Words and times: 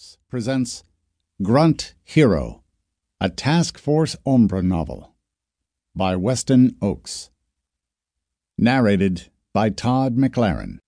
Books 0.00 0.16
presents 0.30 0.82
Grunt 1.42 1.92
Hero, 2.04 2.62
a 3.20 3.28
Task 3.28 3.76
Force 3.76 4.16
Ombra 4.26 4.64
novel 4.64 5.14
by 5.94 6.16
Weston 6.16 6.70
Ochse. 6.80 7.28
Narrated 8.56 9.28
by 9.52 9.68
Todd 9.68 10.16
McLaren. 10.16 10.78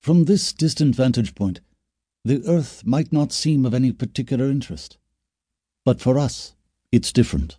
From 0.00 0.24
this 0.24 0.54
distant 0.54 0.96
vantage 0.96 1.34
point, 1.34 1.60
the 2.24 2.42
Earth 2.48 2.82
might 2.86 3.12
not 3.12 3.30
seem 3.30 3.66
of 3.66 3.74
any 3.74 3.92
particular 3.92 4.46
interest. 4.46 4.96
But 5.84 6.00
for 6.00 6.18
us, 6.18 6.54
it's 6.90 7.12
different. 7.12 7.58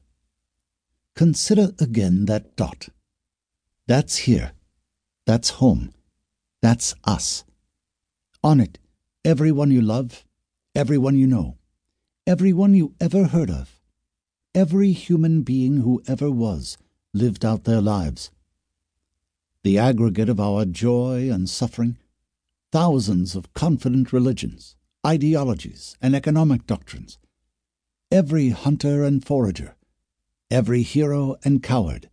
Consider 1.13 1.73
again 1.79 2.25
that 2.25 2.55
dot. 2.55 2.89
That's 3.85 4.25
here. 4.25 4.53
That's 5.27 5.61
home. 5.61 5.93
That's 6.63 6.95
us. 7.03 7.43
On 8.43 8.59
it, 8.59 8.79
everyone 9.25 9.71
you 9.71 9.81
love, 9.81 10.23
everyone 10.75 11.17
you 11.17 11.25
know, 11.25 11.57
everyone 12.27 12.75
you 12.75 12.93
ever 13.01 13.23
heard 13.23 13.49
of, 13.49 13.81
every 14.53 14.91
human 14.91 15.41
being 15.41 15.77
who 15.77 15.99
ever 16.07 16.29
was 16.29 16.77
lived 17.11 17.43
out 17.43 17.63
their 17.63 17.81
lives. 17.81 18.29
The 19.63 19.79
aggregate 19.79 20.29
of 20.29 20.39
our 20.39 20.63
joy 20.63 21.31
and 21.31 21.49
suffering, 21.49 21.97
thousands 22.71 23.35
of 23.35 23.51
confident 23.55 24.13
religions, 24.13 24.75
ideologies, 25.03 25.97
and 25.99 26.15
economic 26.15 26.67
doctrines, 26.67 27.17
every 28.11 28.49
hunter 28.49 29.03
and 29.03 29.25
forager, 29.25 29.75
every 30.51 30.83
hero 30.83 31.35
and 31.43 31.63
coward, 31.63 32.11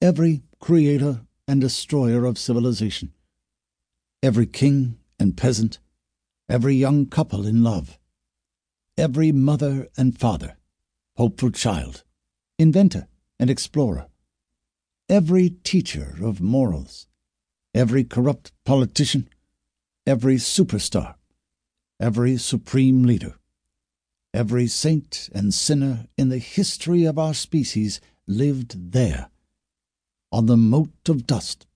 every 0.00 0.44
creator 0.60 1.26
and 1.46 1.60
destroyer 1.60 2.24
of 2.24 2.38
civilization, 2.38 3.12
every 4.22 4.46
king 4.46 4.96
and 5.20 5.36
peasant, 5.36 5.78
every 6.48 6.74
young 6.74 7.06
couple 7.06 7.46
in 7.46 7.62
love, 7.62 7.98
every 8.96 9.32
mother 9.32 9.88
and 9.96 10.18
father, 10.18 10.56
hopeful 11.16 11.50
child, 11.50 12.04
inventor 12.58 13.06
and 13.38 13.50
explorer, 13.50 14.06
every 15.08 15.50
teacher 15.50 16.16
of 16.22 16.40
morals, 16.40 17.06
every 17.74 18.04
corrupt 18.04 18.52
politician, 18.64 19.28
every 20.06 20.36
superstar, 20.36 21.14
every 22.00 22.36
supreme 22.36 23.04
leader, 23.04 23.34
every 24.34 24.66
saint 24.66 25.28
and 25.34 25.52
sinner 25.52 26.06
in 26.16 26.28
the 26.28 26.38
history 26.38 27.04
of 27.04 27.18
our 27.18 27.34
species 27.34 28.00
lived 28.26 28.92
there, 28.92 29.28
on 30.30 30.46
the 30.46 30.56
mote 30.56 31.08
of 31.08 31.26
dust, 31.26 31.66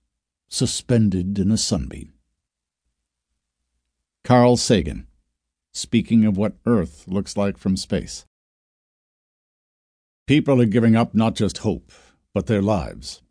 suspended 0.49 1.37
in 1.37 1.51
a 1.51 1.57
sunbeam. 1.57 2.13
Carl 4.27 4.57
Sagan, 4.57 5.07
speaking 5.73 6.25
of 6.25 6.35
what 6.35 6.57
Earth 6.65 7.05
looks 7.07 7.37
like 7.37 7.57
from 7.57 7.77
space. 7.77 8.25
People 10.27 10.61
are 10.61 10.65
giving 10.65 10.97
up 10.97 11.15
not 11.15 11.33
just 11.33 11.59
hope, 11.59 11.93
but 12.33 12.45
their 12.45 12.61
lives. 12.61 13.21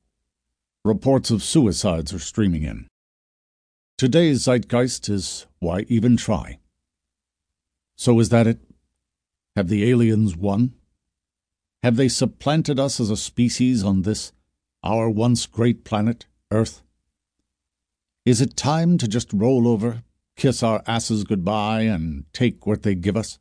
Reports 0.87 1.31
of 1.31 1.43
suicides 1.43 2.15
are 2.15 2.19
streaming 2.19 2.63
in. 2.63 2.89
Today's 3.99 4.45
zeitgeist 4.45 5.11
is 5.11 5.45
why 5.59 5.85
even 5.89 6.17
try? 6.17 6.61
So 7.97 8.19
is 8.19 8.31
that 8.31 8.47
it? 8.47 8.61
Have 9.55 9.69
the 9.69 9.91
aliens 9.91 10.35
won? 10.35 10.73
Have 11.83 11.97
they 11.97 12.09
supplanted 12.09 12.81
us 12.81 13.01
as 13.01 13.11
a 13.11 13.19
species 13.19 13.85
on 13.85 14.01
this, 14.01 14.33
our 14.83 15.11
once 15.11 15.45
great 15.45 15.85
planet, 15.85 16.25
Earth? 16.51 16.81
Is 18.25 18.41
it 18.41 18.57
time 18.57 18.97
to 18.97 19.07
just 19.07 19.31
roll 19.35 19.69
over 19.69 20.03
kiss 20.37 20.63
our 20.63 20.83
asses 20.87 21.25
goodbye 21.25 21.83
and 21.83 22.25
take 22.33 22.67
what 22.67 22.83
they 22.83 22.95
give 22.95 23.17
us? 23.17 23.39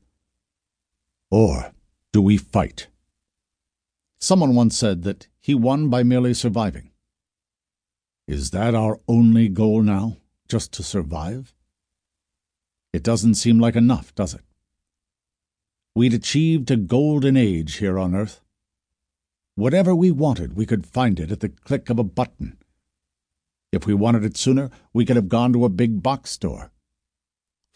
Or 1.29 1.73
do 2.13 2.21
we 2.21 2.37
fight? 2.37 2.87
Someone 4.19 4.55
once 4.55 4.77
said 4.77 5.03
that 5.03 5.27
he 5.39 5.53
won 5.53 5.89
by 5.89 6.03
merely 6.03 6.33
surviving. 6.33 6.91
Is 8.27 8.51
that 8.51 8.73
our 8.73 8.99
only 9.07 9.49
goal 9.49 9.83
now, 9.83 10.17
just 10.47 10.71
to 10.73 10.83
survive? 10.83 11.53
It 12.93 13.03
doesn't 13.03 13.35
seem 13.35 13.59
like 13.59 13.75
enough, 13.75 14.15
does 14.15 14.33
it? 14.33 14.41
We'd 15.93 16.13
achieved 16.13 16.71
a 16.71 16.77
golden 16.77 17.37
age 17.37 17.75
here 17.75 17.99
on 17.99 18.15
Earth. 18.15 18.41
Whatever 19.55 19.93
we 19.93 20.11
wanted, 20.11 20.55
we 20.55 20.65
could 20.65 20.85
find 20.85 21.19
it 21.19 21.31
at 21.31 21.41
the 21.41 21.49
click 21.49 21.89
of 21.89 21.99
a 21.99 22.03
button. 22.03 22.57
If 23.71 23.85
we 23.85 23.93
wanted 23.93 24.23
it 24.23 24.37
sooner, 24.37 24.69
we 24.93 25.05
could 25.05 25.17
have 25.17 25.29
gone 25.29 25.53
to 25.53 25.65
a 25.65 25.69
big 25.69 26.01
box 26.01 26.31
store. 26.31 26.71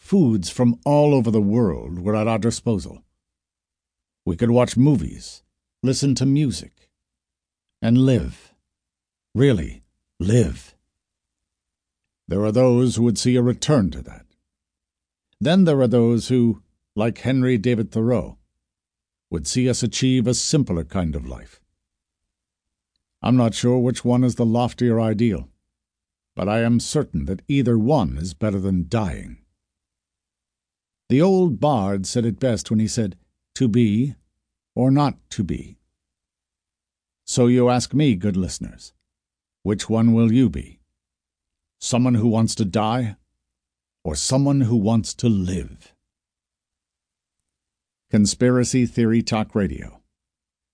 Foods 0.00 0.50
from 0.50 0.80
all 0.84 1.14
over 1.14 1.30
the 1.30 1.40
world 1.40 2.00
were 2.00 2.16
at 2.16 2.26
our 2.26 2.38
disposal. 2.38 3.04
We 4.26 4.34
could 4.34 4.50
watch 4.50 4.76
movies, 4.76 5.44
listen 5.84 6.16
to 6.16 6.26
music, 6.26 6.88
and 7.80 7.98
live. 7.98 8.52
Really, 9.34 9.82
live. 10.18 10.74
There 12.26 12.44
are 12.44 12.50
those 12.50 12.96
who 12.96 13.04
would 13.04 13.18
see 13.18 13.36
a 13.36 13.42
return 13.42 13.90
to 13.92 14.02
that. 14.02 14.26
Then 15.40 15.64
there 15.64 15.80
are 15.80 15.86
those 15.86 16.28
who, 16.28 16.62
like 16.96 17.18
Henry 17.18 17.56
David 17.56 17.92
Thoreau, 17.92 18.36
would 19.30 19.46
see 19.46 19.68
us 19.68 19.82
achieve 19.82 20.26
a 20.26 20.34
simpler 20.34 20.82
kind 20.82 21.14
of 21.14 21.26
life. 21.26 21.60
I'm 23.22 23.36
not 23.36 23.54
sure 23.54 23.78
which 23.78 24.04
one 24.04 24.24
is 24.24 24.34
the 24.34 24.46
loftier 24.46 25.00
ideal, 25.00 25.48
but 26.34 26.48
I 26.48 26.62
am 26.62 26.80
certain 26.80 27.26
that 27.26 27.42
either 27.46 27.78
one 27.78 28.16
is 28.16 28.34
better 28.34 28.58
than 28.58 28.86
dying. 28.88 29.39
The 31.10 31.20
old 31.20 31.58
bard 31.58 32.06
said 32.06 32.24
it 32.24 32.38
best 32.38 32.70
when 32.70 32.78
he 32.78 32.86
said, 32.86 33.16
To 33.56 33.66
be 33.66 34.14
or 34.76 34.92
not 34.92 35.18
to 35.30 35.42
be. 35.42 35.76
So 37.24 37.48
you 37.48 37.68
ask 37.68 37.92
me, 37.92 38.14
good 38.14 38.36
listeners, 38.36 38.92
which 39.64 39.90
one 39.90 40.12
will 40.12 40.32
you 40.32 40.48
be? 40.48 40.78
Someone 41.80 42.14
who 42.14 42.28
wants 42.28 42.54
to 42.54 42.64
die 42.64 43.16
or 44.04 44.14
someone 44.14 44.60
who 44.60 44.76
wants 44.76 45.12
to 45.14 45.28
live? 45.28 45.92
Conspiracy 48.08 48.86
Theory 48.86 49.20
Talk 49.20 49.56
Radio. 49.56 50.02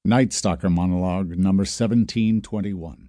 Night 0.05 0.35
Stalker 0.35 0.69
Monologue 0.69 1.31
number 1.31 1.63
1721. 1.63 3.09